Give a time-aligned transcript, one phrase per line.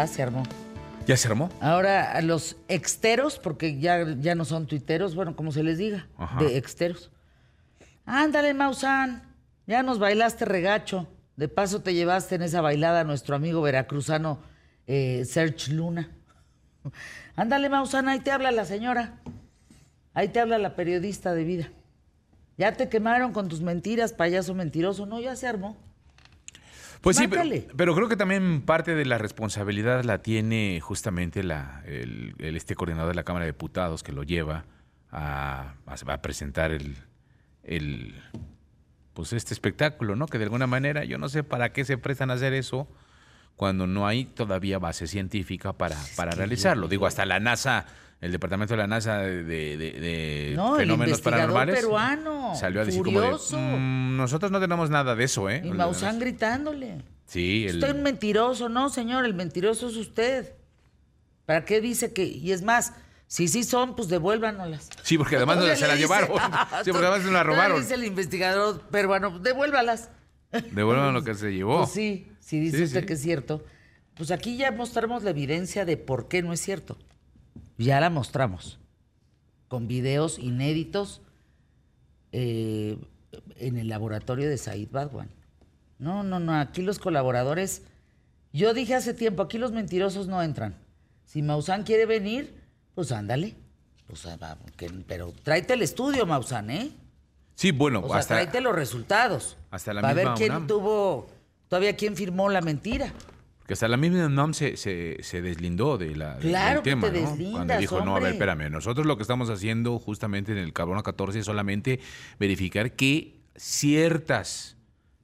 [0.00, 0.42] Ya se armó.
[1.06, 1.50] ¿Ya se armó?
[1.60, 6.06] Ahora a los exteros, porque ya, ya no son tuiteros, bueno, como se les diga,
[6.16, 6.42] Ajá.
[6.42, 7.10] de exteros.
[8.06, 9.22] Ándale, Maussan,
[9.66, 11.06] ya nos bailaste regacho.
[11.36, 14.40] De paso te llevaste en esa bailada a nuestro amigo veracruzano
[14.86, 16.08] eh, Serge Luna.
[17.36, 19.20] Ándale, Maussan, ahí te habla la señora.
[20.14, 21.68] Ahí te habla la periodista de vida.
[22.56, 25.04] Ya te quemaron con tus mentiras, payaso mentiroso.
[25.04, 25.76] No, ya se armó.
[27.00, 32.34] Pues sí, pero, creo que también parte de la responsabilidad la tiene justamente la, el,
[32.38, 34.64] el- este coordinador de la Cámara de Diputados que lo lleva
[35.10, 36.96] a, a- a presentar el,
[37.64, 38.14] el
[39.14, 40.26] pues este espectáculo, ¿no?
[40.26, 42.86] Que de alguna manera yo no sé para qué se prestan a hacer eso
[43.56, 46.86] cuando no hay todavía base científica para, para realizarlo.
[46.88, 47.86] Digo, hasta la NASA,
[48.20, 52.80] el departamento de la NASA de, de- de No, el fenómenos investigador paranormales peruano, salió
[52.82, 53.56] a decir furioso.
[53.56, 55.62] como de, "Mm, nosotros no tenemos nada de eso, ¿eh?
[55.64, 57.02] Y Maussan gritándole.
[57.26, 60.52] Sí, el, Usted es un mentiroso, no, señor, el mentiroso es usted.
[61.46, 62.24] ¿Para qué dice que.?
[62.24, 62.92] Y es más,
[63.26, 64.88] si sí son, pues devuélvanoslas.
[65.02, 66.28] Sí, porque además no se la le dice- llevaron.
[66.84, 67.80] Sí, porque además se la Todavía robaron.
[67.80, 70.10] Dice el investigador peruano, devuélvalas.
[70.72, 71.78] Devuelvan lo que se llevó.
[71.78, 73.06] Pues sí, si dice Sí, usted sí.
[73.06, 73.64] que es cierto.
[74.16, 76.98] Pues aquí ya mostramos la evidencia de por qué no es cierto.
[77.84, 78.78] Ya la mostramos.
[79.68, 81.22] Con videos inéditos
[82.32, 82.98] eh,
[83.56, 85.28] en el laboratorio de Said Badwan.
[85.98, 86.54] No, no, no.
[86.58, 87.82] Aquí los colaboradores.
[88.52, 90.74] Yo dije hace tiempo, aquí los mentirosos no entran.
[91.24, 92.60] Si Maussan quiere venir,
[92.94, 93.54] pues ándale.
[94.06, 94.26] Pues,
[95.06, 96.90] pero tráete el estudio, Maussan, ¿eh?
[97.54, 99.56] Sí, bueno, O sea, hasta, tráete los resultados.
[99.70, 100.66] hasta la Para ver misma quién UNAM.
[100.66, 101.28] tuvo,
[101.68, 103.12] todavía quién firmó la mentira.
[103.70, 107.08] Que hasta la misma UNAM se, se, se deslindó de la, del Claro que tema,
[107.08, 107.28] te ¿no?
[107.30, 110.72] deslindas, Cuando dijo, no, a ver, espérame, nosotros lo que estamos haciendo justamente en el
[110.72, 112.00] carbono 14 es solamente
[112.40, 114.76] verificar que ciertas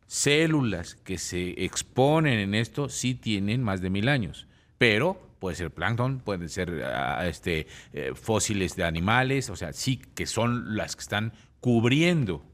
[0.07, 4.47] células que se exponen en esto sí tienen más de mil años,
[4.79, 10.01] pero puede ser plancton, pueden ser ah, este, eh, fósiles de animales, o sea, sí
[10.15, 12.45] que son las que están cubriendo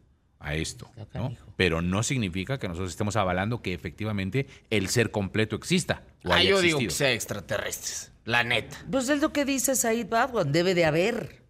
[0.43, 1.35] a esto, ¿no?
[1.57, 6.03] Pero no significa que nosotros estemos avalando que efectivamente el ser completo exista.
[6.25, 6.91] o Ah, haya yo digo que existido.
[7.09, 8.13] sea extraterrestres.
[8.25, 8.77] La neta.
[8.91, 11.43] Pues es lo que dice Said Badwan, debe de haber.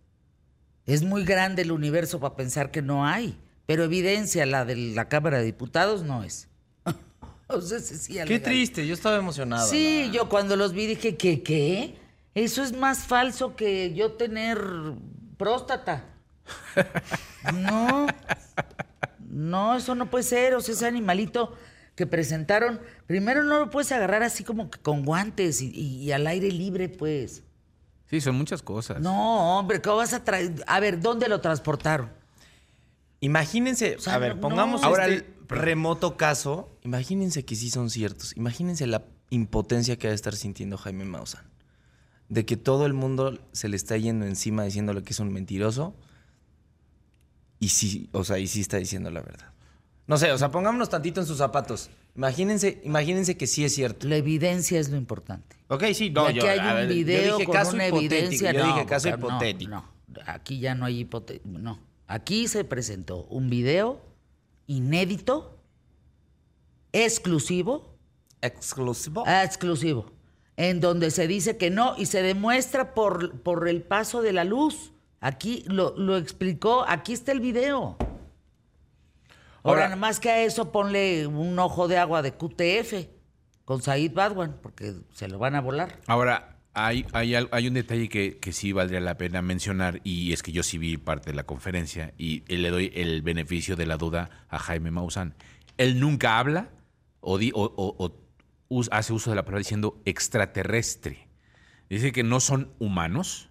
[0.86, 5.08] Es muy grande el universo para pensar que no hay, pero evidencia la de la
[5.08, 6.48] Cámara de Diputados no es.
[7.48, 9.68] o sea, ese sí Qué triste, yo estaba emocionado.
[9.68, 11.94] Sí, la- yo cuando los vi dije, ¿qué, qué?
[12.34, 14.58] Eso es más falso que yo tener
[15.36, 16.04] próstata.
[17.54, 18.06] No,
[19.32, 20.54] no, eso no puede ser.
[20.54, 21.54] O sea, ese animalito
[21.96, 26.12] que presentaron, primero no lo puedes agarrar así como que con guantes y, y- y
[26.12, 27.42] al aire libre, pues.
[28.08, 29.00] Sí, son muchas cosas.
[29.00, 30.52] No, hombre, ¿cómo vas a traer?
[30.66, 32.10] A ver, ¿dónde lo transportaron?
[33.20, 34.88] Imagínense, sea, a ver, no- pongamos no.
[34.88, 36.76] ahora el remoto caso.
[36.82, 38.36] Imagínense que sí son ciertos.
[38.36, 41.44] Imagínense la impotencia que ha de estar sintiendo Jaime Maussan.
[42.28, 45.94] De que todo el mundo se le está yendo encima diciéndole que es un mentiroso.
[47.62, 49.52] Y sí, o sea, y sí está diciendo la verdad.
[50.08, 51.90] No sé, o sea, pongámonos tantito en sus zapatos.
[52.16, 54.08] Imagínense, imagínense que sí es cierto.
[54.08, 55.54] La evidencia es lo importante.
[55.68, 58.52] Ok, sí, no, aquí yo, hay un ver, yo dije con caso una hipotético, evidencia.
[58.52, 59.70] Yo no, dije caso hipotético.
[59.70, 59.84] No,
[60.26, 61.56] aquí ya no hay hipotético.
[61.56, 61.78] No,
[62.08, 64.04] aquí se presentó un video
[64.66, 65.56] inédito,
[66.90, 67.96] exclusivo,
[68.40, 69.22] Exclusivo.
[69.24, 70.10] ah, exclusivo,
[70.56, 74.42] en donde se dice que no y se demuestra por, por el paso de la
[74.42, 74.91] luz.
[75.24, 77.96] Aquí lo, lo explicó, aquí está el video.
[79.62, 83.06] Ahora, nada más que a eso ponle un ojo de agua de QTF
[83.64, 86.00] con Said Badwan, porque se lo van a volar.
[86.08, 90.42] Ahora, hay, hay, hay un detalle que, que sí valdría la pena mencionar y es
[90.42, 93.96] que yo sí vi parte de la conferencia y le doy el beneficio de la
[93.98, 95.34] duda a Jaime Maussan.
[95.78, 96.70] Él nunca habla
[97.20, 98.16] o, di- o- o- o
[98.68, 101.28] us- hace uso de la palabra diciendo extraterrestre.
[101.88, 103.50] Dice que no son humanos,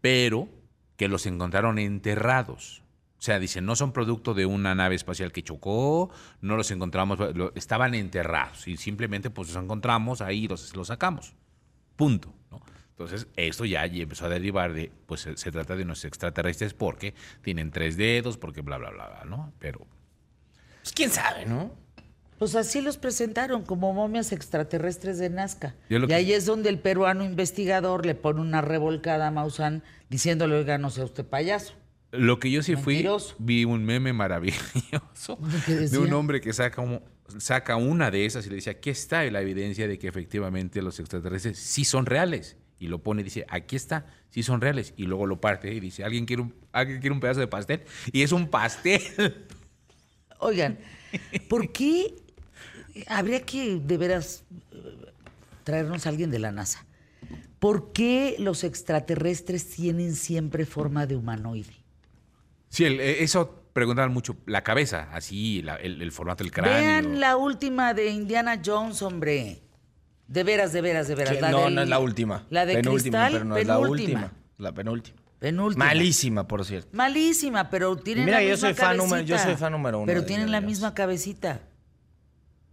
[0.00, 0.48] pero
[0.96, 2.82] que los encontraron enterrados.
[3.18, 6.10] O sea, dice, no son producto de una nave espacial que chocó,
[6.42, 7.18] no los encontramos,
[7.54, 11.34] estaban enterrados y simplemente pues los encontramos ahí y los, los sacamos.
[11.96, 12.34] Punto.
[12.50, 12.60] ¿no?
[12.90, 17.14] Entonces, esto ya empezó a derivar de, pues se, se trata de unos extraterrestres porque
[17.42, 19.52] tienen tres dedos, porque bla, bla, bla, bla, ¿no?
[19.58, 19.86] Pero
[20.82, 21.85] Pues quién sabe, ¿no?
[22.38, 25.74] Pues así los presentaron como momias extraterrestres de Nazca.
[25.88, 30.54] Y que- ahí es donde el peruano investigador le pone una revolcada a Maussan diciéndole,
[30.56, 31.74] oiga, no sea usted payaso.
[32.12, 33.34] lo que yo sí fui, Mentiroso.
[33.38, 37.02] vi un meme maravilloso ¿Qué de un hombre que saca, un-
[37.38, 40.98] saca una de esas y le dice, aquí está la evidencia de que efectivamente los
[41.00, 42.56] extraterrestres sí son reales.
[42.78, 44.92] Y lo pone y dice, aquí está, sí son reales.
[44.98, 47.82] Y luego lo parte y dice, ¿alguien quiere un, ¿alguien quiere un pedazo de pastel?
[48.12, 49.00] Y es un pastel.
[50.38, 50.78] Oigan,
[51.48, 52.14] ¿por qué
[53.08, 54.44] habría que de veras
[55.64, 56.84] traernos a alguien de la NASA.
[57.58, 61.72] ¿Por qué los extraterrestres tienen siempre forma de humanoide?
[62.68, 64.36] Sí, el- eh, eso preguntaban mucho.
[64.46, 66.74] La cabeza, así, la- el, el formato del cráneo.
[66.78, 69.62] Vean la última de Indiana Jones, hombre.
[70.28, 71.40] De veras, de veras, de veras.
[71.40, 72.44] La no, del- no es la última.
[72.50, 74.20] La de penúltima, cristal, pero no es la penúltima.
[74.20, 74.32] última.
[74.58, 75.16] La penúltima.
[75.38, 75.84] Penúltima.
[75.84, 76.88] Malísima, por cierto.
[76.92, 79.44] Malísima, pero tienen mira, la yo misma soy fan número- yo cabecita.
[79.52, 81.60] soy fan número uno Pero tienen la misma cabecita.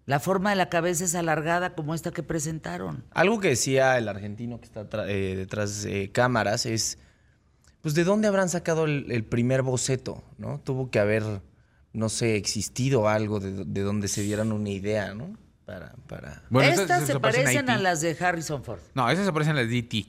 [0.05, 3.05] La forma de la cabeza es alargada como esta que presentaron.
[3.11, 6.97] Algo que decía el argentino que está eh, detrás de cámaras es,
[7.81, 10.21] pues, ¿de dónde habrán sacado el, el primer boceto?
[10.37, 10.59] ¿no?
[10.59, 11.23] Tuvo que haber,
[11.93, 15.37] no sé, existido algo de, de donde se dieran una idea, ¿no?
[15.65, 16.43] Para, para...
[16.49, 17.81] Bueno, Estas se parecen a IT.
[17.81, 18.81] las de Harrison Ford.
[18.95, 20.05] No, esas se parecen a las de E.T.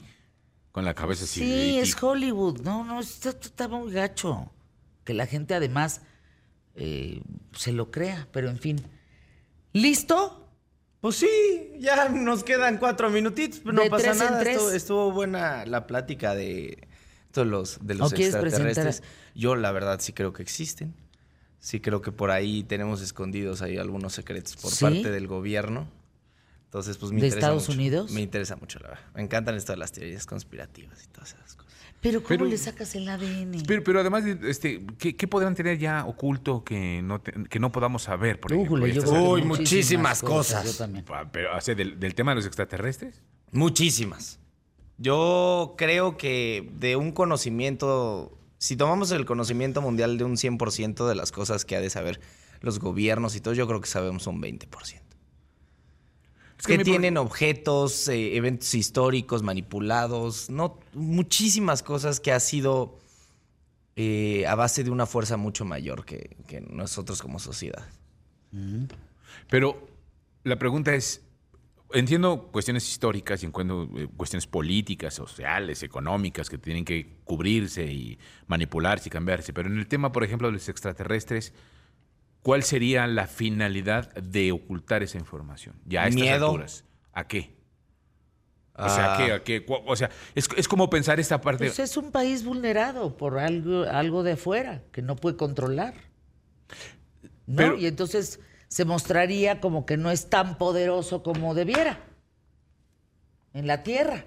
[0.73, 1.39] Con la cabeza así.
[1.39, 1.79] Sí, E.T..
[1.81, 2.59] es Hollywood.
[2.59, 4.51] No, no, esto está muy gacho.
[5.05, 6.01] Que la gente además
[6.75, 7.21] eh,
[7.53, 8.81] se lo crea, pero en fin.
[9.75, 10.41] ¿Listo?
[11.01, 14.41] Pues sí, ya nos quedan cuatro minutitos, pero no pasa nada.
[14.41, 16.87] Estuvo, estuvo buena la plática de
[17.33, 19.03] todos los, de los ¿O quieres extraterrestres.
[19.35, 20.95] Yo, la verdad, sí creo que existen.
[21.59, 24.85] Sí creo que por ahí tenemos escondidos ahí algunos secretos por ¿Sí?
[24.85, 25.89] parte del gobierno.
[26.75, 27.77] Entonces, pues me ¿De interesa Estados mucho.
[27.79, 28.11] Unidos?
[28.11, 29.03] Me interesa mucho, la verdad.
[29.15, 31.71] Me encantan esto de las teorías conspirativas y todas esas cosas.
[32.01, 33.63] Pero ¿cómo Pero- le sacas el ADN?
[33.65, 37.59] Pero, pero además, de- este, ¿qué, qué podrán tener ya oculto que no, te- que
[37.61, 38.41] no podamos saber?
[38.41, 40.65] Por ejemplo, Újule, yo estas- creo que Uy, muchísimas cosas.
[40.65, 41.05] Yo también.
[41.07, 43.23] Ah, Pero, o sea, del, del tema de los extraterrestres.
[43.53, 44.39] Muchísimas.
[44.97, 51.15] Yo creo que de un conocimiento, si tomamos el conocimiento mundial de un 100% de
[51.15, 52.19] las cosas que ha de saber
[52.59, 55.01] los gobiernos y todo, yo creo que sabemos un 20%.
[56.59, 62.97] Es que tienen objetos, eh, eventos históricos manipulados, no, muchísimas cosas que ha sido
[63.95, 67.85] eh, a base de una fuerza mucho mayor que, que nosotros como sociedad.
[69.49, 69.87] Pero
[70.43, 71.21] la pregunta es,
[71.93, 78.19] entiendo cuestiones históricas y encuentro eh, cuestiones políticas, sociales, económicas que tienen que cubrirse y
[78.47, 81.53] manipularse y cambiarse, pero en el tema, por ejemplo, de los extraterrestres,
[82.45, 85.75] ¿cuál sería la finalidad de ocultar esa información?
[85.83, 86.45] Ya a estas Miedo.
[86.45, 86.83] alturas.
[87.11, 87.55] ¿A qué?
[88.75, 89.31] O sea, ¿a qué?
[89.31, 89.35] Ah.
[89.37, 89.65] ¿A qué?
[89.65, 91.65] Cu- O sea, es, es como pensar esta parte...
[91.65, 95.95] Pues es un país vulnerado por algo, algo de afuera que no puede controlar.
[97.47, 97.55] ¿No?
[97.55, 101.99] Pero- y entonces se mostraría como que no es tan poderoso como debiera
[103.53, 104.25] en la tierra.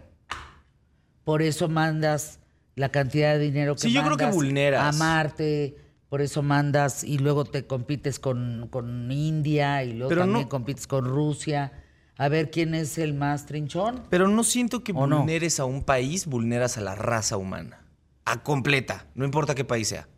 [1.23, 2.41] Por eso mandas
[2.75, 4.83] la cantidad de dinero que Sí, yo creo que vulneras.
[4.97, 5.77] a Marte,
[6.09, 10.49] por eso mandas y luego te compites con, con India y luego Pero también no-
[10.49, 11.73] compites con Rusia.
[12.17, 14.03] A ver quién es el más trinchón.
[14.11, 17.85] Pero no siento que vulneres a un país, vulneras a la raza humana.
[18.25, 20.09] A completa, no importa qué país sea.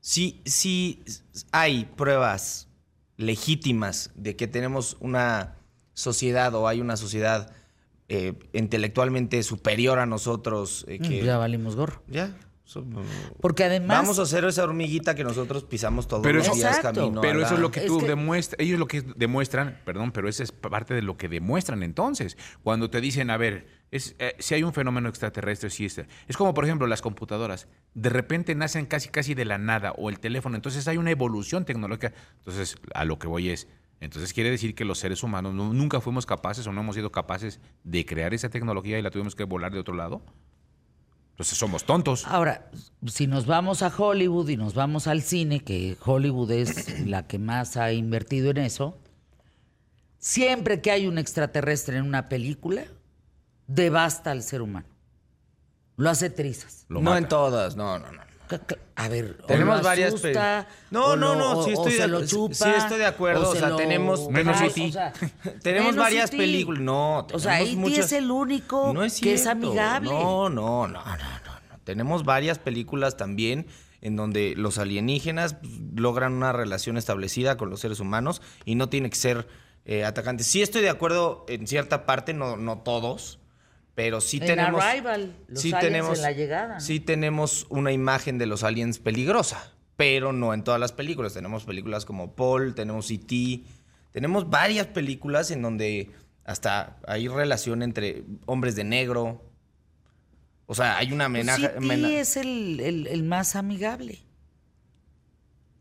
[0.00, 1.02] Si, si
[1.52, 2.68] hay pruebas
[3.16, 5.56] legítimas de que tenemos una
[5.94, 7.52] sociedad o hay una sociedad
[8.08, 11.22] eh, intelectualmente superior a nosotros, eh, que...
[11.22, 12.02] Mm, Ya valimos gorro.
[12.08, 12.34] Ya.
[13.40, 13.98] Porque además...
[14.02, 17.00] Vamos a hacer esa hormiguita que nosotros pisamos todos Pero los eso- días Exacto.
[17.00, 20.12] camino Pero eso es lo que Es tú que- demuestras, ellos lo que demuestran, perdón,
[20.12, 22.36] pero esa es parte de lo que demuestran entonces.
[22.62, 26.00] Cuando te dicen, a ver, es, eh, si hay un fenómeno extraterrestre, sí es.
[26.28, 27.66] Es como, por ejemplo, las computadoras.
[27.94, 30.54] De repente nacen casi, casi de la nada, o el teléfono.
[30.56, 32.12] Entonces hay una evolución tecnológica.
[32.38, 33.66] Entonces, a lo que voy es.
[34.02, 37.12] Entonces quiere decir que los seres humanos no- nunca fuimos capaces o no hemos sido
[37.12, 40.22] capaces de crear esa tecnología y la tuvimos que volar de otro lado.
[41.40, 42.26] Entonces somos tontos.
[42.26, 42.70] Ahora,
[43.06, 47.38] si nos vamos a Hollywood y nos vamos al cine, que Hollywood es la que
[47.38, 48.98] más ha invertido en eso,
[50.18, 52.84] siempre que hay un extraterrestre en una película,
[53.66, 54.86] devasta al ser humano.
[55.96, 56.84] Lo hace trizas.
[56.90, 57.18] Lo no mata.
[57.20, 58.20] en todas, no, no, no.
[58.96, 61.92] A ver, o Tenemos lo varias asusta, No, o no, no, sí o- o estoy
[61.92, 64.64] se de- lo chupa, sí estoy de acuerdo, o se sea, lo- tenemos- Menos o
[64.64, 64.92] E.T..
[64.92, 65.12] sea,
[65.62, 66.36] Tenemos menos varias E.T..
[66.36, 66.82] películas.
[66.82, 67.76] No, O sea, E.T.
[67.76, 70.10] muchas- es el único No es que es amigable.
[70.10, 71.78] No, no, no, no, no, no.
[71.84, 73.66] Tenemos varias películas también
[74.02, 75.56] en donde los alienígenas
[75.94, 79.46] logran una relación establecida con los seres humanos y no tiene que ser
[79.86, 80.46] eh, atacantes.
[80.46, 83.38] Sí estoy de acuerdo en cierta parte, no, no todos,
[84.02, 84.82] pero sí En tenemos...
[84.82, 86.80] Arrival, los aliens en la llegada.
[86.80, 91.34] Sí tenemos una imagen de los aliens peligrosa, pero no en todas las películas.
[91.34, 93.62] Tenemos películas como Paul, tenemos E.T.,
[94.12, 96.10] tenemos varias películas en donde
[96.46, 99.44] hasta hay relación entre hombres de negro.
[100.64, 101.66] O sea, hay una Pues amenaza.
[101.66, 101.76] E.T.
[101.76, 104.14] amena- es el, el- el más amigable.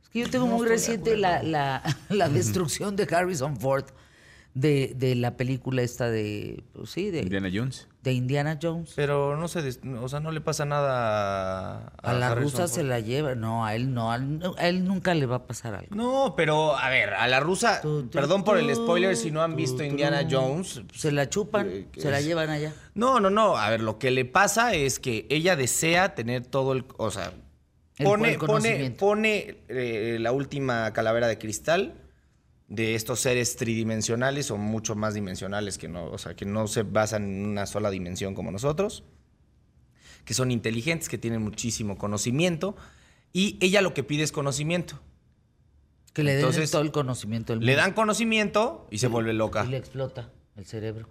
[0.03, 3.85] Es que yo tengo No muy reciente la, la- la destrucción de Harrison Ford.
[4.55, 7.87] De, de la película esta de, pues sí, de Indiana Jones.
[8.03, 8.93] de Indiana Jones.
[8.95, 12.67] Pero no se, des- o sea, no le pasa nada a, a la Harrison rusa
[12.67, 13.35] se la lleva.
[13.35, 15.95] No, a él no, a él, a él nunca le va a pasar algo.
[15.95, 19.83] No, pero a ver, a la rusa, perdón por el spoiler si no han visto.
[19.83, 20.81] Indiana Jones.
[20.93, 22.73] Se la chupan, Eh, se la llevan allá.
[22.95, 23.55] No, no, no.
[23.55, 26.85] A ver, lo que le pasa es que ella desea tener todo el.
[26.97, 27.31] O sea,
[27.97, 31.93] El- pone, el pone, pone eh, la última calavera de cristal
[32.69, 36.83] de estos seres tridimensionales o mucho más dimensionales que no, o sea, que no se
[36.83, 39.03] basan en una sola dimensión como nosotros,
[40.23, 42.75] que son inteligentes, que tienen muchísimo conocimiento,
[43.33, 45.01] y ella lo que pide es conocimiento.
[46.13, 47.81] Que le den Entonces, todo el conocimiento del Le mundo.
[47.81, 49.65] dan conocimiento y se vuelve loca.
[49.65, 51.09] Y le explota el cerebro.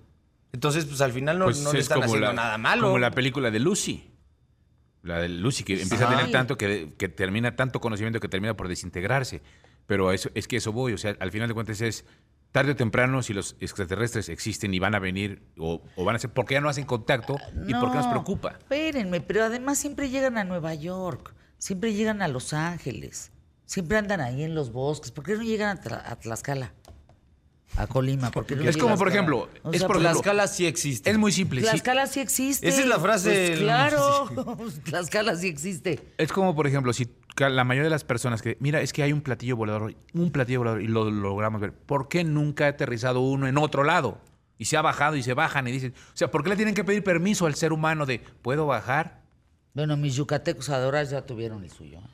[0.53, 2.83] Entonces, pues al final no, Pues no le es están como haciendo la, nada malo.
[2.89, 4.11] Como la película de Lucy.
[5.03, 8.57] La de Lucy, que empieza a tener tanto que, que termina tanto conocimiento que termina
[8.57, 9.43] por desintegrarse.
[9.89, 10.93] Pero a eso, es que eso voy.
[10.93, 12.05] O sea, al final de cuentas es
[12.53, 16.19] tarde o temprano, si los extraterrestres existen y van a venir o, o van a
[16.21, 18.51] ser, ¿por qué ya no hacen contacto y por qué nos No, preocupa?
[18.59, 23.33] Espérenme, pero además siempre llegan a Nueva York, siempre llegan a Los Ángeles,
[23.65, 25.11] siempre andan ahí en los bosques.
[25.11, 26.75] ¿Por qué no llegan a, Tla- a Tlaxcala?
[27.77, 28.99] A Colima, ¿por qué no Es como, llegan?
[28.99, 31.11] por ejemplo, O es sea, por ejemplo, Tlaxcala sí existe.
[31.11, 31.61] es muy simple.
[31.61, 31.67] sí.
[31.67, 32.67] Tlaxcala sí existe.
[32.67, 34.29] Esa es la frase Pues claro,
[34.85, 36.01] Tlaxcala sí existe.
[36.17, 37.07] Es como, por ejemplo, si
[37.41, 40.61] la mayoría de las personas que, mira, es que hay un platillo volador, un platillo
[40.61, 41.73] volador y lo, logramos ver.
[41.73, 44.21] ¿Por qué nunca ha aterrizado uno en otro lado?
[44.59, 46.75] Y se ha bajado y se bajan y dicen, o sea, ¿por qué le tienen
[46.75, 49.23] que pedir permiso al ser humano de, ¿puedo bajar?
[49.75, 51.99] Bueno, mis yucatecos adoras ya tuvieron el suyo.
[51.99, 52.11] ¿eh?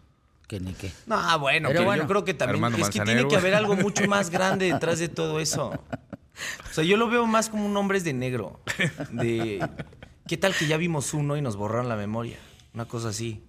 [0.47, 0.93] Que ni qué.
[1.07, 2.03] No, bueno, Pero pero bueno.
[2.03, 4.71] yo creo que también Armando es que Manzanero, tiene que haber algo mucho más grande
[4.71, 5.69] detrás de todo eso.
[5.69, 8.61] O sea, yo lo veo más como un hombres de negro.
[9.11, 9.67] De
[10.27, 12.37] ¿qué tal que ya vimos uno y nos borraron la memoria?
[12.75, 13.43] Una cosa así.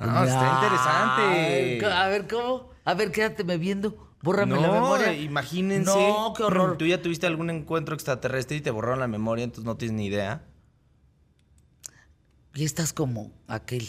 [0.00, 1.86] Ah, está interesante.
[1.86, 2.70] Ay, A ver, ¿cómo?
[2.84, 4.08] A ver, quédateme viendo.
[4.22, 5.12] Bórrame no, la memoria.
[5.14, 5.90] imagínense.
[5.90, 6.76] No, qué horror.
[6.76, 10.06] Tú ya tuviste algún encuentro extraterrestre y te borraron la memoria, entonces no tienes ni
[10.06, 10.42] idea.
[12.54, 13.86] Y estás como aquel.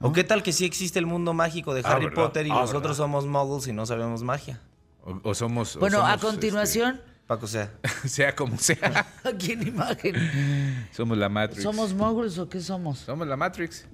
[0.00, 2.22] ¿O qué tal que sí existe el mundo mágico de Ah, Harry ¿verdad?
[2.24, 2.94] Potter y Ah, nosotros ¿verdad?
[2.96, 4.60] somos muggles y no sabemos magia?
[5.04, 5.76] O, o somos...
[5.76, 7.72] o Bueno, a continuación, Paco sea.
[7.82, 10.88] este, sea como sea, aquí en imagen.
[10.92, 11.62] somos la Matrix.
[11.62, 12.98] ¿Somos moguls o qué somos?
[13.00, 13.86] Somos la Matrix.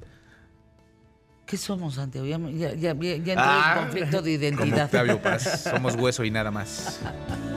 [1.46, 2.26] ¿Qué somos, Santiago?
[2.26, 3.74] Ya, ya, ya, ya entré Ah.
[3.76, 4.84] en conflicto de Como identidad.
[4.86, 5.62] Octavio Paz.
[5.70, 7.00] Somos hueso y nada más.